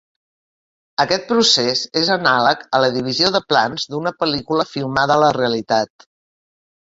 [1.03, 6.07] Aquest procés és anàleg a la divisió de plans d'una pel·lícula filmada a la realitat.